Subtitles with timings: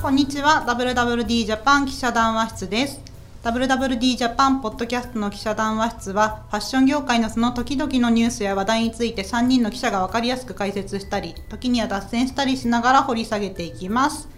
[0.00, 0.64] こんにちは。
[0.66, 3.00] WWD ジャパン記者談話室です。
[3.42, 14.28] WWD ジャパンポッドキャストの記者談話室はファッション業界のその時々のニュースや話題について3人の記者が分かりやすく解説したり時には脱線したりしながら掘り下げていきます。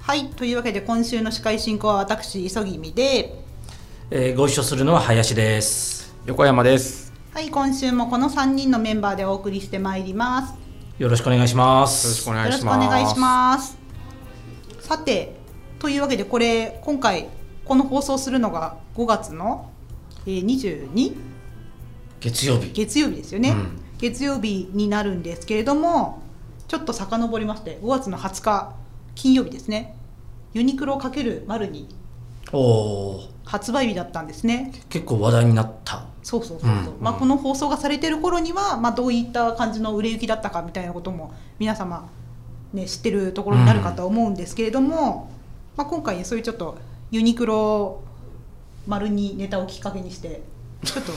[0.00, 0.28] はい。
[0.28, 3.42] というわけで今週の司会進行は私磯君で。
[4.10, 6.14] えーご一緒するのは林です。
[6.26, 7.10] 横山です。
[7.32, 7.48] はい。
[7.48, 10.54] 今週もこの3人のメンバーでお送りしてまいります。
[10.98, 12.74] よろしくお願いしまよろしすくお願いします。
[12.74, 13.85] よろしくお願いします
[14.86, 15.34] さて
[15.80, 17.26] というわけでこれ今回
[17.64, 19.72] この放送するのが5月の、
[20.26, 21.16] えー、22
[22.20, 22.70] 月曜日。
[22.70, 23.80] 月曜日ですよね、うん。
[23.98, 26.22] 月曜日になるんですけれども
[26.68, 28.76] ちょっと遡りまして5月の20日
[29.16, 29.96] 金曜日ですね。
[30.54, 31.88] ユニクロ×丸に
[32.52, 33.30] おおー。
[33.44, 34.72] 発売日だったんですね。
[34.88, 36.06] 結構話題になった。
[36.22, 37.02] そうそうそうそう、うん。
[37.02, 42.08] まあ、この放送がされてる頃には、まあ、どういった感じの売れ行きだったかみたいなことも皆様、
[42.76, 45.30] ね、知ってるところになるかとは思うんですけれども、
[45.76, 46.76] まあ、今回ねそういうちょっと
[47.10, 48.02] ユニクロ
[48.86, 50.42] 丸にネタをきっかけにして
[50.84, 51.12] ちょっと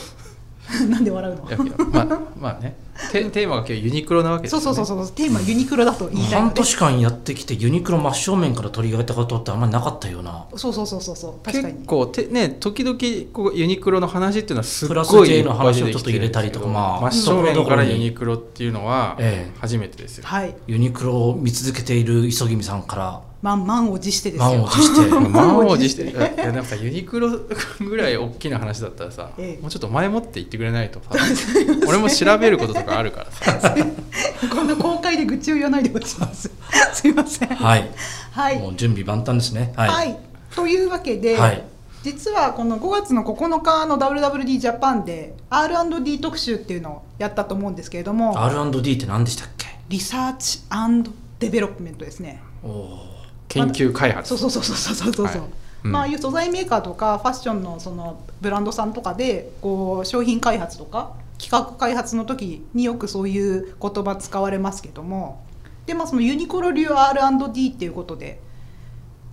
[0.88, 1.48] なんで笑うの？
[1.48, 2.76] いやいやまあまあね。
[3.12, 4.64] テテーマが今日ユニクロなわけですよね。
[4.64, 10.44] そうそうそうそうテーマユニクロだと言いたいので半年間やってきてユニクロ真正面から取り上げたことってあんまりなかったような。
[10.54, 11.74] そうそうそうそうそう確かに。
[11.74, 12.98] 結構てね時々
[13.32, 20.24] こうユニクロの話っていうのはすっプラスごい J の話をちょっと入れたりとかまあ真正面からユニクロっていうのはええ初めてですよ。
[20.26, 20.54] はい。
[20.66, 24.48] ユニクロを見続けている磯君さんから満満を持してですよ。
[24.48, 25.08] 満を持して。
[25.30, 26.10] 満を持して。
[26.10, 27.30] いやなんかさユニクロ
[27.80, 29.62] ぐらい大きな話だったらさ、ええ。
[29.62, 31.18] もうちょっと前もって言ってくれないとさ
[31.88, 33.74] 俺も調べることとかあるからさ。
[34.52, 36.50] こんな公開で愚痴を言わないでほしいです。
[36.94, 37.48] すいません。
[37.48, 37.90] はい、
[38.32, 38.58] はい。
[38.58, 39.72] もう準備万端ですね。
[39.76, 40.18] はい、はい、
[40.54, 41.62] というわけで、はい。
[42.02, 49.66] 実はこの5月の9日の WWD ジャパンで R&D 特集っていうのをやったと思うんですけれども R&D って何でしたっけ？
[49.88, 50.60] Research
[51.38, 52.42] Development ですね。
[52.62, 53.19] おお
[53.50, 54.28] 研究開発。
[54.28, 55.50] そうそうそうそうそうそうそう、はい。
[55.84, 55.92] うん。
[55.92, 65.42] まあいう素材メーカーとかファッションのそのブランドさんとかでこう商品開発とか企画開発の時によくそういう言葉使われますけども
[65.86, 68.40] でまあそのユニクロ流 R&D っていうことで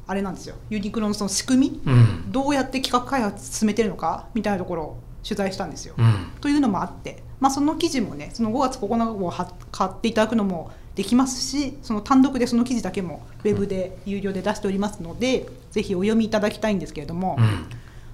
[0.08, 0.56] あれなんですよ。
[0.70, 2.32] ユニクロのその仕組みうん。
[2.32, 5.96] どうやって企画開発進めてるのかみたいなところを取材したんですよ。
[5.98, 6.32] うん。
[6.40, 17.46] というのもあって、まあ、その記事もねその5月9日をは買っていただくのもできますしその単独でその記事だけもウェブで有料で出しておりますのでぜひお読みいただきたいんですけれども、うん。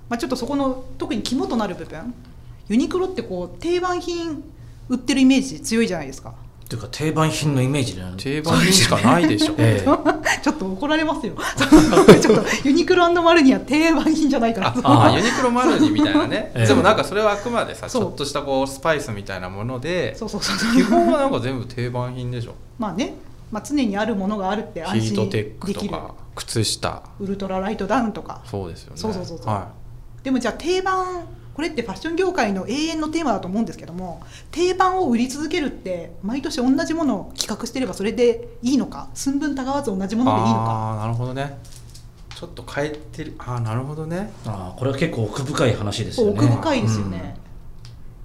[0.10, 2.14] まあ、ちょっとそこの特に肝となる部分
[2.68, 4.44] ユニクロってこう定番品
[4.90, 6.36] 売ってるイメージ強いじゃないですか
[6.74, 9.54] っていうか定番品のイメージなん定番品しかないでしょ。
[9.58, 9.86] ええ。
[10.42, 11.36] ちょっと怒られますよ。
[12.20, 14.76] ちょっとユニクロマルには定番品じゃないから。
[14.84, 16.68] ああユニクロマルニみたいなね、 ええ。
[16.68, 20.58] でもなんかそれはあくまでさちょっとしたこうスパイスみたいなものでそうそうそう。
[20.58, 22.56] そう基本はなんか全部定番品でしょ。
[22.80, 23.14] まあね、
[23.52, 25.94] まあ、常にあるものがあるって安ヒート心でテックときる。
[25.94, 27.04] か靴下。
[27.20, 28.42] ウルトラライトダウンとか。
[28.46, 28.98] そうですよね。
[29.00, 29.48] そうそうそうそう。
[29.48, 29.68] は
[30.24, 34.22] でもじゃあ定番これってファッション業界の永遠のテーマだと思うんですけども
[34.52, 40.62] 定番を売り続けるって毎年同じものを企画してればそれでいいのか寸分たがわず同じもい、のでいいのか。
[40.66, 41.58] ああなるほどね。
[42.36, 43.36] ちょっと変えてる。
[43.38, 44.32] ああなるほどね。
[44.46, 46.34] ああこれは結構奥深い話ですよね。
[46.34, 47.38] 奥深いですよね、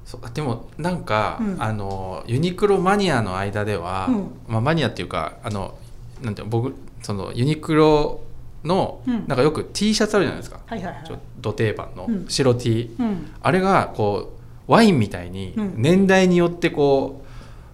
[0.04, 1.56] そうでもなんか、うん。
[1.62, 4.30] あのユニクロマニアの間では、うん。
[4.48, 5.74] まあ、マニアっていうかあの
[6.22, 8.20] なんていうの僕そのユニクロ
[8.64, 9.24] の、うん。
[9.26, 11.04] なんかよく T シャツあるじゃないですか、はいはいはい。
[11.04, 12.26] ちょど定番のうん。
[12.28, 13.30] 白 T、うん。
[13.41, 14.34] あれがこ
[14.69, 15.74] うワインみたいにうん。
[15.76, 17.27] 年代によってこう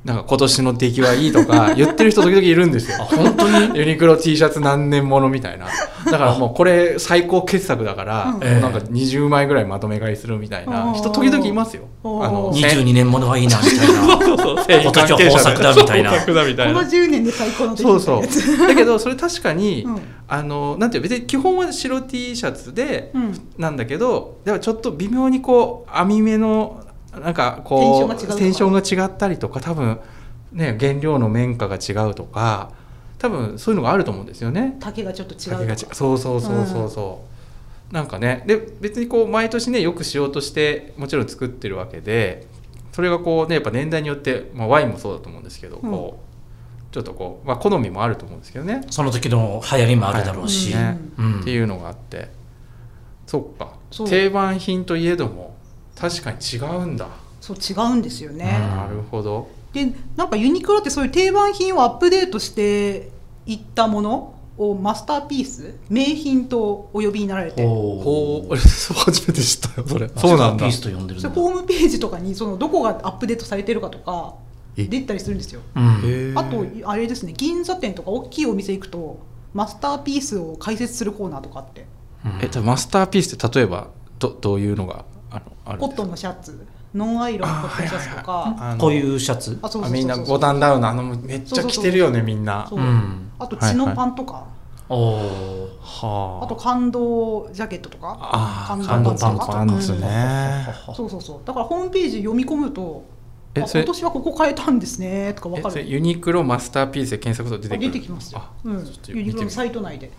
[0.04, 2.98] なんか今年の出来はいいとか 言ってる人時々いるんですよ。
[3.00, 3.78] あ本当に？
[3.78, 5.66] ユニクロ T シャツ何年ものみたいな。
[6.04, 8.52] だからもうこれ最高傑作だから、うん。
[8.52, 10.92] もうなんか20枚ぐらいまとめ買いするみたいな。
[10.92, 11.84] 人時々いますよ。
[12.02, 13.94] あの22年ものはいいなみたいな。
[14.26, 16.10] そうそう今年は豊作だみたいな。
[16.10, 16.64] このいな。
[16.82, 18.68] 10年で最高のそうそう。
[18.68, 20.00] だけどそれ確かに、うん。
[20.28, 23.32] あのなんていう別に基本は白 T シャツで、うん。
[23.56, 26.80] なんだけどでもちょっと微妙にこう網目の
[27.20, 29.98] なんかこうテンションが違ったりとか多分
[30.52, 32.70] ね原料の綿花が違うとか
[33.18, 34.76] 多分そういうのがあると思うんですよね。
[34.80, 37.24] 丈がちょっと違丈が違うとかそうそうそうそうそ
[37.90, 42.46] う、なんかねで別にこう毎年ねよくしようとしてもちろん作ってるわけで
[42.92, 51.40] それがこうねやっぱ年代によって、まあ、ワインもそうだと思うんですけど、こうちょっとこう、まあ、好みもあると思うんですけどね、その時の流行りもあるだろうし、ねうん。
[51.40, 52.28] っていうのがあって。
[53.26, 53.74] そっか。
[54.06, 55.53] 定番品といえども
[55.98, 57.06] 確かに違うんだ、
[57.40, 59.48] そう違うんですよね、なるほど。
[59.72, 63.10] でなんかユニクロってそういう定番品をアップデートして
[63.46, 67.66] いったものをマスターピース名品とお呼びになられて。
[67.66, 70.08] ほほう俺そう初めて知ったよそれ。
[70.16, 71.28] そうなんだピースと呼んでるんだ。
[71.28, 74.34] それホームページとかにそのどこがアップデートされてるかとか
[74.76, 74.84] え。
[74.84, 75.60] 出たりするんですよ。
[75.74, 76.32] うん。
[76.36, 79.18] あとあれですね銀座店とか大きいお店行くと
[79.52, 79.98] マスター。
[80.04, 81.86] ピースを解説するコーナーとかあって
[82.24, 83.88] うんえ多分マスターピースって例えば
[84.20, 85.04] どどういうのが
[85.78, 86.66] コットンのシャツ。
[86.94, 88.56] ノンアイロンのコットンシャツとか。
[88.58, 89.58] あのこういうシャツ
[89.90, 92.68] みんなボタンダウンのあのめっちゃ着てるよねみんな。
[93.38, 94.46] あとチノパンとか、
[94.88, 98.16] おおはあと感動ジャケットとか。
[98.68, 99.66] 感動パンツとか。
[99.80, 100.66] ツね。
[100.94, 101.40] そうそうそう。
[101.44, 103.04] だからホームページ読み込むと
[103.56, 105.32] あえ今年はここ変えたんですね。
[105.34, 105.84] とか分かる。
[105.84, 107.92] ユニクロマスターピースで検索すると出あてくる。
[107.92, 108.40] 出てきますよ。
[108.40, 108.86] あ、うん。
[109.08, 110.06] ユニクロのサ見イト内で。
[110.06, 110.10] へ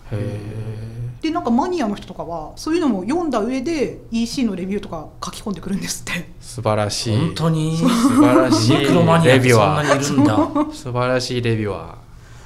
[1.21, 6.11] でなんかマニアの人とかはそういうのも読んだ上で EC のレビューとか書き込んでくるんですって。
[6.21, 7.17] ー素晴らしい。
[7.17, 7.77] 本当に？
[7.77, 9.97] 素晴らしいユニクロマニアレってそんなビュアー。
[9.99, 10.73] にいるんだ。
[10.75, 11.97] 素晴らしいレビュア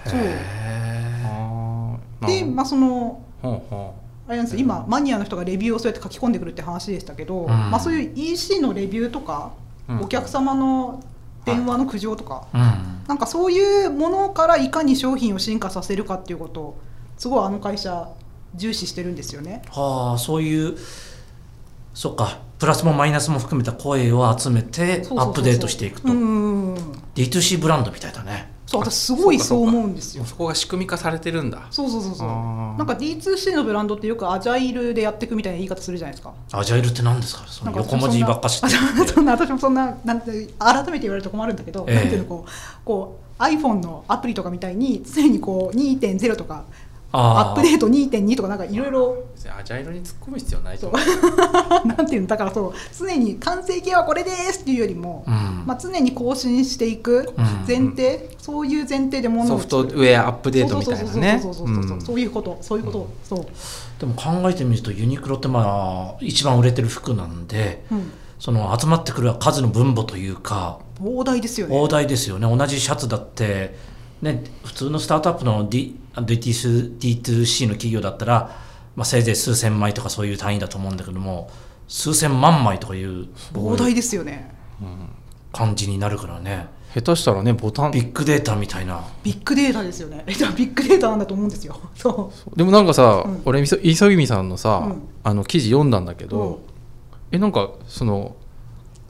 [0.06, 0.10] ー。
[0.10, 0.20] そう。
[2.28, 3.94] でまあそのほうほ
[4.28, 4.62] あれなんですよ。
[4.62, 7.48] 今マニアの人がレビューをそうやって書き込んでくるって話でしたけど、ん。
[7.48, 9.52] まあ、そういう EC のレビューとか、
[9.88, 10.02] うん。
[10.02, 11.04] お客様の
[11.46, 12.62] 電話の苦情とか、うん。
[13.08, 16.80] なんかそういうものからいかに商品を進化させるかっていうことを
[17.18, 18.08] すごいあの会社
[18.56, 19.62] 重視してるんですよね。
[19.70, 20.78] はあそういう
[21.94, 26.12] そっかプラスもマイナスも含めた声を集めてアップデートしていくと。
[26.12, 28.54] うんうんうん D2C ブランドみたいだね。
[28.66, 30.24] そう私すごいそう思うんですよ。
[30.24, 31.64] うそこが仕組み化されてるんだ。
[31.72, 32.28] そうそうそうそう。
[32.28, 36.34] なんか D2C のブランドってよくアジャイルでやっていくみたいな言い方するじゃないですか。
[36.54, 37.46] アジャイルって何ですか？
[37.48, 41.96] その横文字ばっか知ってるそんな私もそんななんて改めて言われると困るんだけど、ええ。
[41.96, 42.50] なんていうのこう
[42.86, 46.64] こう iPhone のアプリとかみたいに常にこう2.0とか
[47.12, 49.24] アップデート2.2とかなんかいろいろ。
[49.58, 50.92] アジャイルに突っ込む必要ないと
[51.86, 52.28] なんていうの？
[52.28, 55.64] だからそう常に完成形はこれですっていうよりも、うん。
[55.66, 57.46] まあ、常に更新していくうん。
[57.68, 61.82] 前提、そういう前提でものソをフトウェアアップデートみたいなねそうそうそうそう。
[61.82, 62.02] そうそううん。
[62.02, 63.46] そういうことそういうこと、そう、
[64.00, 71.76] でも考えてみるとユニクロってまあ一番売れてる服なんでうん、その集まってくる数の分母というか膨大ですよね。
[71.78, 72.58] 大台ですよね。
[72.58, 73.78] 同じシャツだって、
[74.22, 78.52] ね、普通のスタートアップの D D2C D2C の企業だったら、
[78.96, 81.50] まあ、せいぜい数千枚とかそういう単位だと思うんだけども
[81.88, 84.54] 数千万枚とかいう膨大ですよね。
[85.52, 86.68] 感じになるからね。
[86.94, 89.04] 下手したらねボタンビッグデータみたいな。
[89.24, 90.24] ビッグデータですよね。
[90.28, 91.80] えじゃあビッグデータなんだと思うんですよ。
[91.96, 92.58] そう。
[92.58, 93.42] でもなんかさ、うん。
[93.46, 95.02] 俺磯磯君さんのさ、うん。
[95.24, 96.58] あの記事読んだんだけど、うん。
[97.32, 98.36] えなんかその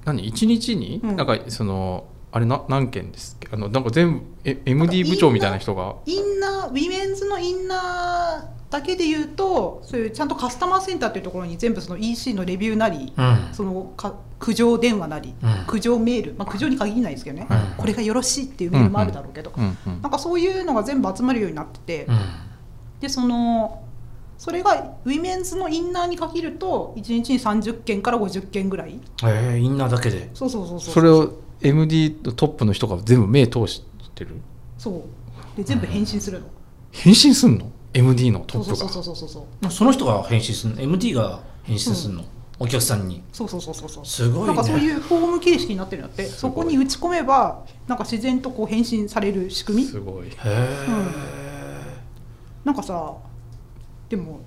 [0.05, 0.25] 何？
[0.25, 1.15] 一日に、うん。
[1.15, 5.95] なんかそのあれな何件ですあのなんか全部え MD 部長みたいな人が。
[6.05, 13.49] インナーウィメンズのインナーだけで言うとそういうちゃんとカスタマーセンターっていうところに全部その EC のレビューなり、うん。
[13.51, 15.65] そのか苦情電話なり、うん。
[15.65, 17.57] 苦情メール、まあ、苦情に限らないですけどね、うん。
[17.77, 22.19] これがよろしいっていうメールもあるだろうけど、うんうんなんかそういうのが全部集まるようになってて、うん。
[23.01, 23.83] でその
[24.37, 28.99] それがウィメンズのインナーに限ると1日に30件から50件ぐらい。
[29.23, 30.29] えー、インナーだけで。
[30.33, 30.93] そうそうそうそう。
[30.93, 33.83] それを MD のトップの人が全部目通し
[34.15, 34.39] てる？
[34.77, 35.03] そう。
[35.57, 36.47] で全部返信するの、
[36.91, 39.15] 返信すんの？MD のトップがそうそうそう。
[39.15, 42.23] そうそうそうその人が返信するの？MD が返信するの、
[42.59, 43.23] お客さんに。
[43.33, 44.05] そうそうそうそうそう。
[44.05, 44.47] すごいね。
[44.47, 46.25] なんかそういうフォーム形式になってるんだって。
[46.27, 49.87] そこに打ち込めばなんか自然とこう返信される仕組み。
[49.87, 50.27] すごい。
[50.27, 50.67] へえ、
[52.63, 53.15] なんかさ
[54.07, 54.39] でも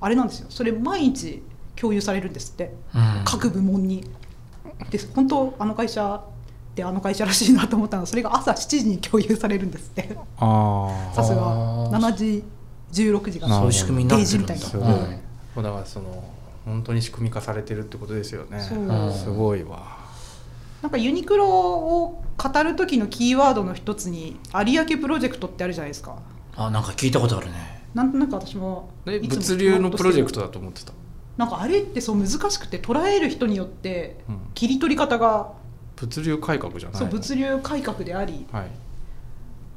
[0.00, 0.46] あれなんですよ。
[0.48, 1.42] それ毎日
[1.76, 2.74] 共有されるんですって。
[2.94, 3.22] うん。
[3.24, 4.04] 各部門に。
[4.90, 6.24] で本当あの会社
[6.70, 8.02] ってあの会社らしいなと思ったの。
[8.02, 10.16] はそれが朝7時に共有されるんですって。
[10.38, 11.42] あさすが。
[11.42, 11.98] あー。
[11.98, 12.44] 7時
[12.92, 14.94] 16時がそういう仕組みになってるんだ定時みたいな。
[14.94, 15.30] あすごい、うん
[15.62, 16.24] だからその
[16.64, 19.98] 本当に仕組み化されてるってことですよねすごいわ。
[20.80, 26.16] なんかユニクロを語る時のキーワードの一つに有明プロジェクトってあるじゃないですか。
[26.56, 27.82] あなんか聞いたことあるね。
[27.94, 30.92] なんとなく私もえいつも物流のプロジェクトだと思ってた、
[31.36, 34.40] なんかあれってそう難しくて捉える人によってうん。
[34.54, 35.52] 切り取り方が
[36.00, 37.06] 物流改革じゃないの？
[37.10, 38.46] そう物流改革であり。
[38.52, 38.66] はい。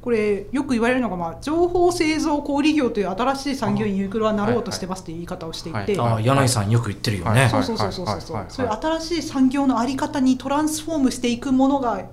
[0.00, 6.14] これよく言われるのが、まあ、情報製造小売業という新しい産業にユニクロはなろうとしてますという言い方をしていて、はい。
[6.16, 7.50] あ柳井さんよく言ってるよね、はい。
[7.50, 8.44] そうそうそうそうそう。
[8.48, 8.76] そうはい。
[8.76, 12.04] う新しい産業のあり方にトランスフォームしていくものが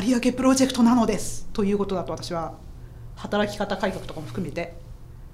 [0.00, 2.54] 有明プロジェクトなのですということだと私は
[3.16, 4.74] 働き方改革とかも含めて。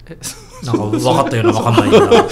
[0.06, 0.18] え
[0.64, 2.28] なんか分かったような分かんないような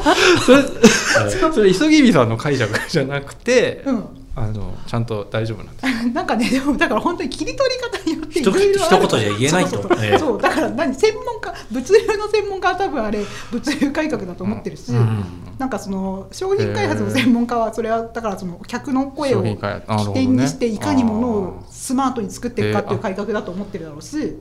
[0.44, 8.96] それそれ磯君さんの解釈じゃなくて、うんあのちゃんと大丈夫なんです なんかねでもだから本当に切り取り方によってい一ろいろある。
[8.96, 9.70] 一言じゃ言えないと。
[9.70, 10.04] そうそうそう。
[10.04, 10.18] ええ。
[10.18, 15.24] そうだから何専門家物流の専門家は多分あれ物流改革だと思ってるし、うん
[15.58, 19.56] なんかその商品開発の専門家はそれはだからその客の声を起
[20.12, 24.36] 点にしていかにものをあスマートに作っていくかっていう改革だと思ってるだろうし、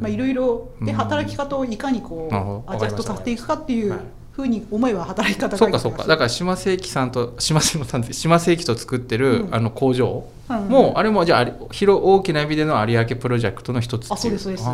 [0.00, 0.96] まあ、いろいろでうん。
[0.96, 2.28] 働き方をいかにこ
[2.66, 4.00] うアジャストさせていくかっていうはい
[4.32, 6.04] ふうに思えば働き方そうかそうか。
[6.04, 9.54] だから島世紀さんと島世紀さん島世紀と作ってる、うん。
[9.54, 14.64] あの工場うんもうあれもじゃあ広大きな意味での有明プロジェクトの一つっていあそうですそうです。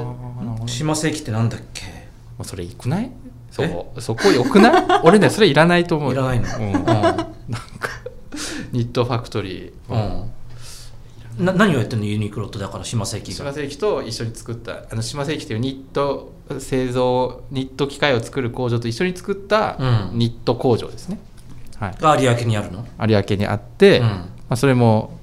[0.75, 1.85] 島世紀ってなんだっけ？
[2.39, 3.11] もうそれいくない？
[3.51, 3.65] そ
[3.97, 4.87] うそこよくない？
[5.05, 6.49] 俺ねそれいらないと思ういらないの？
[6.59, 7.27] うん、うなんか
[8.73, 10.31] ニットファクトリー、ん、うん、
[11.39, 13.37] な何をやってんのユニクロとだから島世紀が。
[13.37, 20.19] 島世紀と一緒に作ったあの島世紀というニット製造ニット機械を作る工場と一緒に作ったうん。
[20.19, 21.19] ニット工場ですね、
[21.77, 22.85] はい、が有明にあるの？
[23.07, 24.07] 有明にあって、うん。
[24.07, 25.19] まあ、それも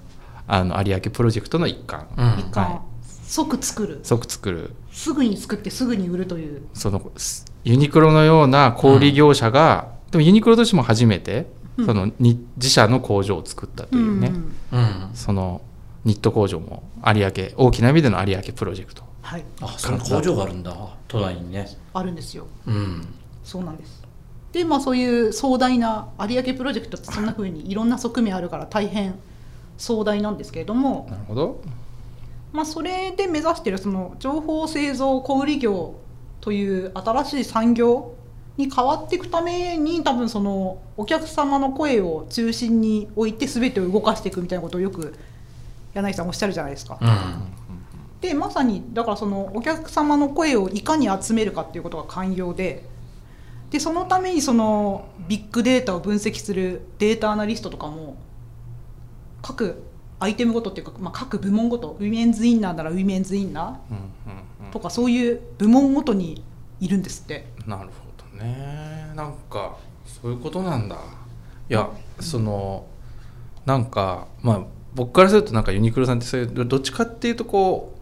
[0.48, 2.40] あの有明プロジェクトの一環、うん。
[2.40, 2.80] 一貫、はい。
[3.28, 4.00] 即作る。
[4.04, 4.72] 即作る。
[4.92, 6.62] すぐに作ってすぐに売るという。
[6.74, 11.86] そのすユニクロのような小売業者が、でもユニクロとしても初めて、うん。
[11.88, 14.34] そのに自社の工場を作ったというね、ん。
[14.72, 15.10] うん。
[15.16, 15.62] その
[16.06, 19.04] ニット工場も有明大きな意味での有明プロジェクト。
[19.22, 19.44] はい。
[19.62, 20.74] あその工場があるんだ。
[21.08, 21.68] 都内にね。
[21.94, 22.48] あるんですよ。
[22.68, 23.06] うん。
[23.44, 24.04] そうなんです。
[24.52, 29.16] でまあそういう壮大な有明プロジェクトってそんな風にいろんな側面あるから大変
[29.78, 31.62] 壮大なんですけれども、なるほど。
[32.54, 35.96] まあ、それで目指しているその情報製造小売業
[36.40, 38.14] という新しい産業
[38.56, 45.16] に変わっていくために多分そのお客様の声を中心に置いて全てを動かしていくみたいなことをよく
[45.96, 47.00] 柳井さんおっしゃるじゃないですか。
[47.02, 47.66] うん
[48.22, 52.90] でまさにだからそのお客様の声をいかに集めるかっていうことが肝要で
[53.70, 58.18] でそのためにそのビッグデータを分析するデータアナリストとかも
[59.44, 59.84] 各
[60.20, 66.44] アイテムごとっていうか、まあ、各部門ごとウィメンズインナーならウィメンズインナーとかそういう部門ごとに
[66.80, 67.46] いるんですって。
[67.66, 72.86] うんなるほどねなんかそういうことなんだいやその
[73.66, 74.62] なんかまあ
[74.96, 77.94] 僕からするとなんかユニクロさんってそういうどっちかっていうとこ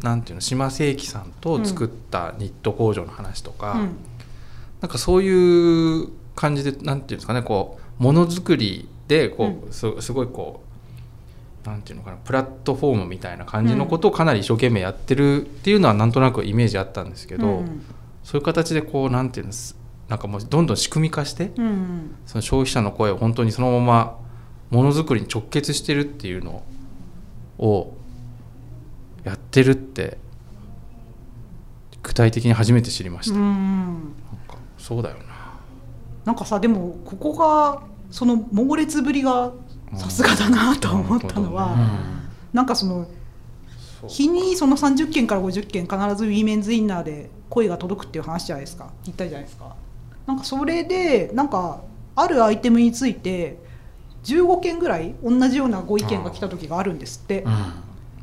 [0.00, 3.96] うなんていうの島世紀さんと作ったニット工場の話とか、うん。
[4.80, 10.62] なんかそういう感じでなんていうんですかねこうものづくりでこう、すすごいこ
[11.64, 17.82] うなんていうのかなプラットフォームみたいな感じのことをかなり一生懸命やってるっていうのはなんとなくイメージあったんですけど、うん。
[18.24, 19.76] そういう形でこうなんていうんです
[20.08, 22.14] なんかもうどんどん仕組み化してうんうん。
[22.26, 24.18] その消費者の声を本当にそのまま
[24.70, 26.62] ものづくりに直結してるっていうの
[27.58, 27.94] を
[29.24, 30.18] やってるって
[32.02, 33.36] 具体的に初めて知りました。
[33.36, 34.14] うなん
[34.78, 35.24] そうだよな。
[36.24, 39.52] なんかさでもここがその猛烈ぶりが
[39.96, 42.20] さすがだなと思ったのは、なるほどね
[42.52, 43.06] なんかその
[44.08, 48.90] 日にその30件から50件必ずウィメンズインナーで声が届くっていう話じゃないですか。
[49.04, 49.76] 言ったじゃないですか。
[50.26, 51.82] なんかそれでなんか
[52.16, 53.58] あるアイテムについて
[54.24, 57.42] 15件ぐらい同じようなご意見が来た時があるんですって。
[57.42, 57.54] うん。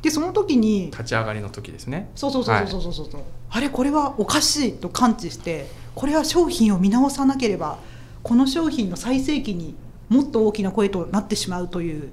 [0.02, 2.10] でその時に立ち上がりの時ですね。
[2.16, 7.80] そうそうそうそうそうそうそう、あれこれはおかしいと感知してこれは商品を見直さなければ
[8.22, 9.76] この商品の最盛期に
[10.10, 12.10] もっと大きな声となってしまうといううん。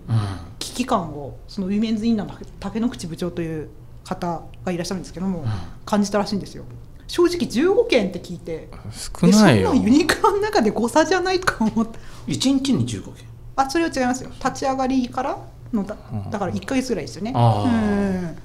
[0.59, 3.69] 危機感をそのウィメンズインナーの竹野口部長という
[4.03, 5.47] 方がいらっしゃるんですけども、うん。
[5.85, 6.65] 感じたらしいんですよ。
[7.07, 9.71] 正直15件って聞いて少ないよ。
[9.71, 14.31] えそんなユニクロの中で誤差じゃないとか思った一日に15件あそれは違いますよ。
[14.31, 15.39] 立ち上がりから
[15.73, 16.31] のだうん。
[16.31, 17.33] だから1か月ぐらいですよね。
[17.35, 18.37] うん。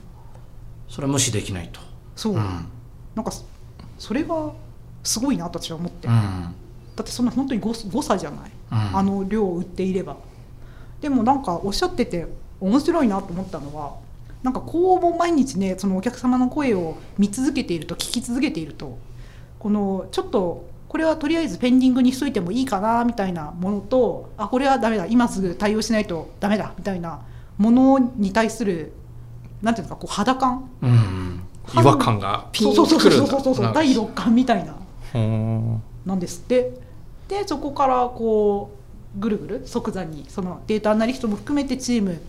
[0.87, 1.79] それは無視できないと。
[2.15, 2.67] そう、うん。
[3.15, 3.45] なんかそ
[3.97, 4.51] それが
[5.03, 6.13] すごいなと私は思って、うん。
[6.95, 8.97] だってそんな本当に誤誤差じゃない、うん。
[8.97, 10.17] あの量を売っていれば。
[11.01, 12.27] でもなんかおっしゃってて
[12.59, 13.95] 面白いなと思ったのは
[14.43, 18.97] なんかこうも毎日ねそのお客様の声を見続けていると聞き続けていると
[19.59, 25.05] このちょっとこれはとりあえずペンディングにしといてもいいかなみたいなものとあこれはダメだ。
[25.05, 26.73] 今すぐ対応しないとダメだ。
[26.77, 27.21] みたいな
[27.57, 28.91] ものに対する
[29.61, 30.69] なんていうのかこう肌感。
[30.81, 31.43] うん
[31.75, 33.31] 違和感がピンそうそうそうとくるんだ。
[33.31, 33.79] そうそうそうなんか。
[33.79, 34.75] 第六感みたいな。
[36.05, 36.73] なんですって。
[37.27, 38.71] でそこからこ
[39.15, 42.19] うぐるぐる即座にそのデータアナリストも含めてチーム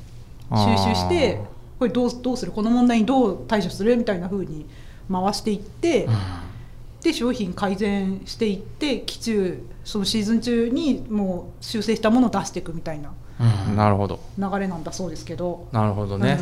[0.50, 1.40] 収集して
[1.79, 2.52] これどうどうする？
[2.52, 3.97] この問題にどう対処する？
[3.97, 4.67] みたいな風に
[5.11, 6.07] 回していって、
[7.02, 13.12] で商品改善していって期中そのシーズン中にもう修正したものを出していくみたいな
[13.69, 13.76] うん。
[13.76, 14.21] なるほど。
[14.38, 15.69] 流れなんだそうですけど。
[15.73, 16.38] なるほどね、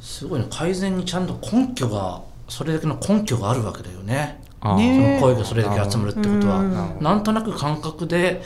[0.00, 4.42] すごいね改善にちゃんと根拠がそれだけの根拠があるわけだよね。
[4.62, 6.58] その声がそれだけ集まるってことは。
[6.58, 6.96] うん。
[7.00, 8.42] なんとなく感覚で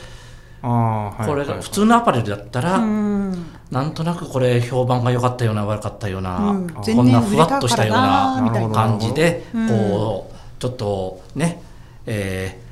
[0.62, 1.62] あーはいこれがはい。
[1.62, 3.46] 普通のアパレルだったら、うん。
[3.70, 6.70] なんとなくこれ評判が良かったような悪かったような、うん。
[6.70, 8.74] こんなふわっとしたようなみたいな。
[8.74, 9.68] 感じでうん。
[9.68, 11.62] こうちょっとね、
[12.06, 12.66] えー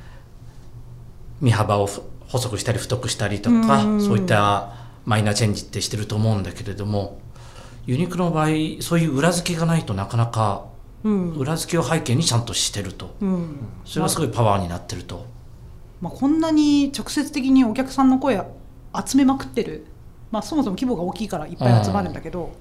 [1.41, 4.00] 身幅をふ細くしたり太くしたりとか、うん。
[4.00, 4.73] そういった
[5.05, 7.21] マイナーチェンジってしてると思うんだけれども
[7.87, 8.49] ユニクロの場合
[8.81, 10.64] そういう裏付けがないとなかなか
[11.05, 11.33] うん。
[11.35, 13.14] 裏付けを背景にちゃんとしてると。
[13.21, 13.59] うん。
[13.85, 15.26] それがすごいパワーになってると。
[16.00, 18.43] まあ、こんなに直接的にお客さんの声
[19.07, 19.85] 集めまくってる、
[20.31, 22.53] まあ、そもそも規模が大きいからいっぱい集まるんだけど、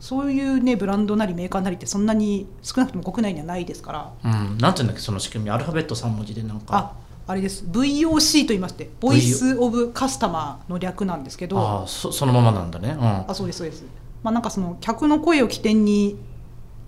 [0.00, 4.12] そういうねブランドなりメーカーなりってそんなに少なくとも国内にはないですから。
[4.24, 6.76] うん、なんていうんだっけその仕組みアルファベット3文字でなんか。
[6.76, 6.92] あ
[7.26, 7.64] あれです。
[7.66, 11.58] VOC と言いましてボイス・オブ・カスタマーの略なんですけど。
[11.58, 13.30] あそそのままなんだね、うん。
[13.30, 13.84] あそうですそうです。
[14.22, 16.18] まあなんかその客の声を起点に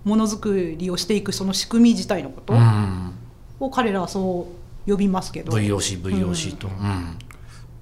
[0.04, 3.12] ものづくりをしていくその仕組み自体のことうん、
[3.60, 4.48] を彼らはそ
[4.86, 7.18] う呼びますけど、VOC、VOC と、うん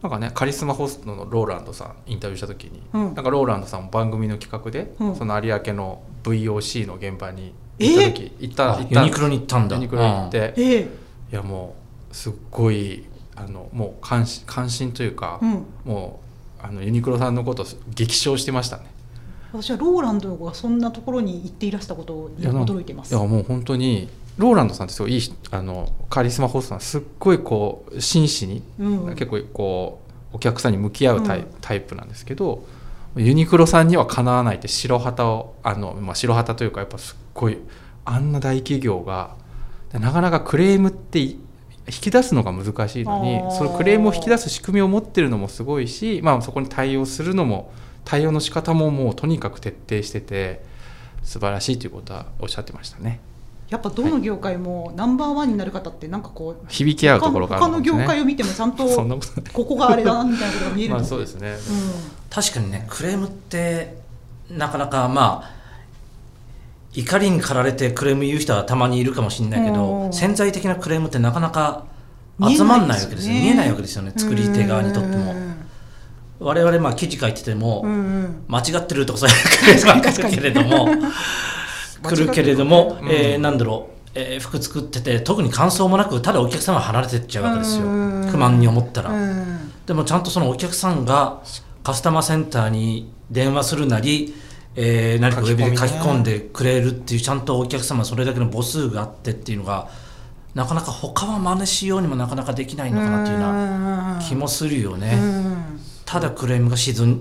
[0.02, 3.14] なんかねカリスマホストのローランドさんインタビューした時に、うん。
[3.14, 5.16] なんかローランドさんも番組の企画で、うん。
[5.16, 9.76] その有明の VOC の現場に行った時、行ったあ行ったユニクロに行ったんだ。
[9.76, 10.88] ユニクロに行って、ええ。
[11.32, 11.74] いやも
[12.10, 15.64] うすっごいあのもう関心関心というか、うん。
[15.84, 16.20] も
[16.62, 18.84] うあのユニクロさんのことを激賞してましたね。
[19.52, 29.14] 私はローランドがそんなところに行っていらしたことに驚いていますいやもう本当にローランドさんってすごいいい人あのカリスマホストなんですっごいこう真摯に、うん。
[29.14, 30.00] 結構こ
[30.32, 31.46] うお客さんに向き合うタイ,、うん。
[31.60, 32.64] タイプなんですけど
[33.16, 37.58] ユニクロさんにはかなわないって白旗をあの、まあ、白旗というかやっぱすっごい
[38.04, 39.34] あんな大企業が
[39.92, 41.40] なかなかクレームってい
[41.88, 47.72] 引き出すのが難しいのにそのクレームを引き出す仕組みを持ってるのもすごいし、まあ、そこに対応するのも
[48.04, 50.62] 対応の仕方ももうとにかく徹底してて
[51.22, 53.20] 素晴らしいということはおっしゃってましたね。
[53.68, 59.22] やっぱどの業界もナンバーワンになる方ってなんかこう響き合うところがある他の業界を見てもちゃんとそんなこ
[59.52, 61.56] ここがあれだなみたいなことが見えるまあそうですね、
[62.30, 63.98] 確かにねクレームって
[64.50, 65.58] なかなかまあ
[66.94, 70.12] 怒りに駆られてクレーム言う人はたまにいるかもしれないけうどん。
[70.12, 71.84] 潜在的なクレームってなかなか
[72.42, 74.12] 集まんないわけですよ見えないわけですよね。
[74.16, 75.34] 作り手側にとっても。
[76.40, 78.44] 我々まあ記事書いてても、うんうん。
[78.48, 80.88] 間違ってるとかそういうクレームが来るけれども
[82.02, 87.86] 来るけれども、うんえーなんだろう、えー服作ってて特に感想もなくただお客さんが離れてっちゃうわけですよ。
[87.86, 88.28] うん。
[88.30, 89.72] 不満に思ったら、うん。
[89.86, 91.42] でもちゃんとそのお客さんが
[91.82, 94.34] カスタマーセンターに電話するなり、
[94.76, 99.88] えー何かウェブで書き込んでくれるっていうちゃんとお客様それだけの母数があってっていうのが
[100.54, 105.14] なかなか他は真似しようにもなかなかできないのかなっていうような気もするよね。
[105.14, 105.80] うん。
[106.04, 107.20] ただクレームが自然,、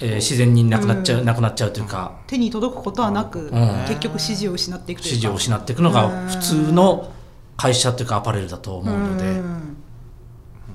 [0.00, 3.50] えー自然になくなっちゃう、なくなっちゃうというか、手に届くことはなく、ん。
[3.88, 5.14] 結局支持を失っていくというか。
[5.16, 7.10] 支持を失っていくのが普通の
[7.56, 9.76] 会社というかアパレルだと思うので、ん。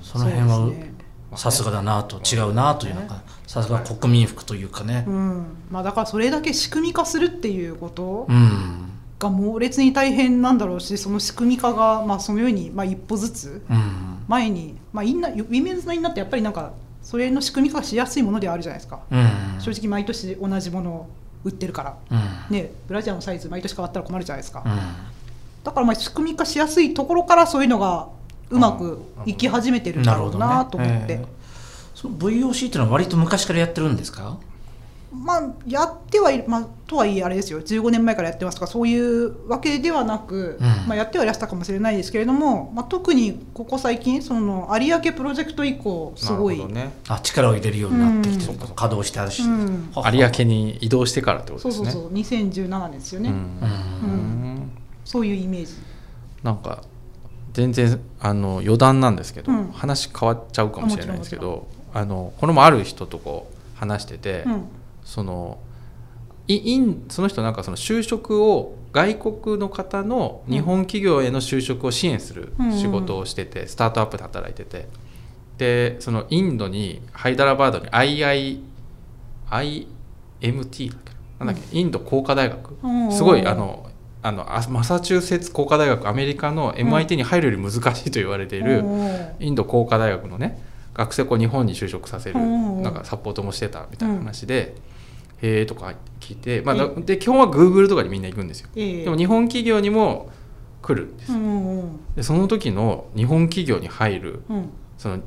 [0.02, 0.70] その辺は
[1.36, 5.04] さすがだなと違うなというのがさすが国民服というかね。
[5.06, 5.46] うん。
[5.70, 8.90] まあ、だからそれだけ仕組み化するっていうことうん。
[9.18, 14.24] が猛烈に大変なんだろうしその仕組み化がまあそのようにまあ一歩ずつうん。
[14.28, 16.72] 前に、まあ、インナーウィメンズのインナーってやっぱりなんか
[17.04, 19.60] それの仕組み化がしやすいものではあるじゃないですか、うん。
[19.60, 21.10] 正直毎年同じものを
[21.44, 22.14] 売ってるから、う
[22.52, 22.56] ん。
[22.56, 24.72] ね、ブラジャーのサイズ毎年変わったら困るじゃないですか、うん。
[25.62, 28.08] だからまあ仕組み化しやすいところからそういうのが
[28.50, 31.26] うまくいき始めてるんだろうなと思って、えー
[31.94, 34.36] VOC っていうのは割と昔からやってるんですか？
[35.14, 37.60] まあやってはいる、まあ、とはいえあれですよ。
[37.60, 40.66] 15年前からやってますとかそういうわけではなく、うん。
[40.88, 46.92] まあ、やってはいらしたかもしれないですけれども、まあ、特にここ最近その有明プロジェクト以降すごい、ね。
[47.08, 48.58] あ力を入れるようになってきてる、うん。
[48.58, 49.92] 稼働してあるし、うん。
[50.12, 51.90] 有明に移動してからってことですね。
[51.90, 52.12] そうそうそう。
[52.12, 53.36] 2017年ですよね、うん。
[53.36, 54.70] うん。
[55.04, 55.72] そういうイメージ。
[56.42, 56.82] なんか
[57.52, 59.70] 全然あの余談なんですけど、うん。
[59.72, 64.64] 話変わっちゃうかもしれないですけどあのこれもある人とこう話してて、うん
[65.04, 65.58] その
[66.48, 74.88] いインその人なんかその就職を外国の方の日本企業への就職を支援する仕事をしてて、スタートアップで働いてて。
[75.58, 78.60] でそのインドにハイダラバードに II
[79.50, 81.46] IMT だっけな？
[81.46, 82.76] なんだっけ、インド工科大学。
[82.82, 83.12] うん。
[83.12, 83.88] すごいあの
[84.22, 88.84] あのあマサチューセッツ工科大学アメリカの MIT に入るより難しいと言われている、
[89.38, 90.60] インド工科大学のね
[90.92, 92.82] 学生を日本に就職させるうん。
[92.82, 94.74] なんかサポートもしてたみたいな話で
[95.44, 98.68] 「へえ」とか聞いて、まあ、だで基本は Google とかにみんな行くんですよ。
[98.76, 99.04] ええ。
[99.04, 100.30] でも日本企業にも
[100.82, 101.32] 来るんです
[102.16, 104.70] でその時の日本企業に入るうん。
[104.96, 105.20] そのい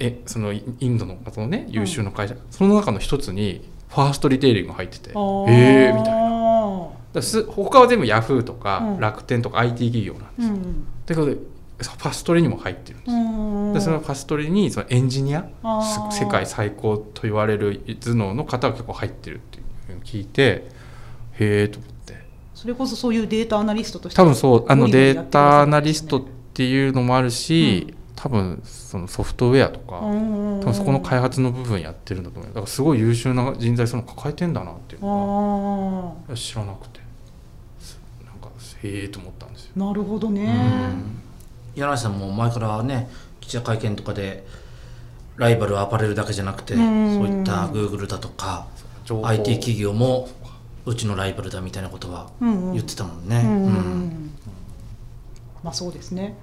[0.00, 5.50] えそのイインドのそのね優秀な会社、その中の一つにファーストリテイリングが入ってて「あー。
[5.50, 7.22] へえ」みたいな。
[7.22, 9.00] す他は全部ヤフーとかうん。
[9.00, 10.54] 楽天とか IT 企業なんですよ。
[10.54, 11.36] うんということで
[11.78, 13.84] ファストリにも入ってるんです。
[13.84, 15.46] でそのファストリにそのエンジニア
[16.10, 19.60] 世界最高と言われる頭脳の方が結構入ってるってい
[19.90, 20.68] うのを聞いて
[21.32, 21.96] へえと思って。
[22.54, 37.00] それこそそういうデータアナリストとして多分そうあのデータアナリストっていうのもあるし、多分そのソフトウェアとか、うん多分そこの開発の部分やってるんだと思うだからすごい優秀な人材その抱えてんだなっていうのあが知らなくて。
[37.78, 38.48] すなんか
[38.82, 39.72] へえと思ったんですよ。
[39.76, 40.48] あなるほどね
[41.76, 43.08] 柳井さんも前からね
[43.40, 44.44] 記者会見とかで
[45.36, 47.14] ライバルはアパレルだけじゃなくて、うん。
[47.14, 48.66] そういったグーグルだとか
[49.08, 50.28] IT 企業も
[50.84, 53.42] うちのライバルだみたいなことは言ってたもんね。
[53.44, 53.72] うんうんううん。
[54.08, 54.30] ん
[55.62, 56.36] まあそうですね、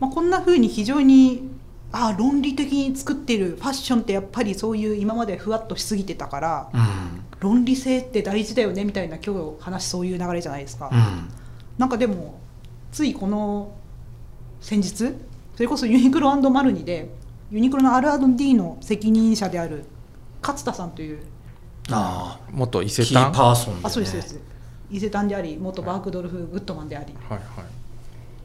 [0.00, 1.48] まあ、こんな風に非常に
[1.92, 7.24] ああ論理的に作っているファッションってやっぱりそういう今までふわっとしすぎてたからうん。
[7.40, 11.30] 論理性って大事だよねみたいな今日話そういう流れじゃないですか、うん。
[11.78, 12.38] なんかでも
[12.92, 13.72] ついこの
[14.60, 14.90] 先日
[15.54, 17.10] それこそユニクロマルニで
[17.50, 19.84] ユニクロの R&D の責任者である
[20.42, 21.18] 勝田さんという
[21.90, 24.40] あ元伊あキー勢丹パーソンで、ね、あそうですそうです。
[24.90, 27.14] 伊勢丹であり元バークドルフ・グッドマンであり。
[27.28, 27.64] はいはい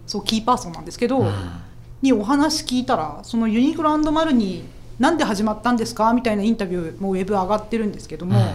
[0.06, 1.34] そうキーパーソンなんですけど、うん。
[2.02, 4.65] にお話聞いたらそのユニクロマルニ
[4.99, 6.13] なんで始まったんですか？
[6.13, 8.45] みたいなインタビューもウェブ上がってるんですけども、うん。